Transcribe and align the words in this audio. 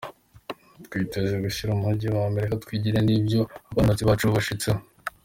"Twiteze 0.85 1.33
gushimira 1.43 1.75
umugwi 1.77 2.05
wa 2.15 2.21
Amerika, 2.31 2.61
twigine 2.63 2.99
n'ivyo 3.03 3.41
abanonotsi 3.71 4.07
bacu 4.07 4.33
bashitseko. 4.35 4.81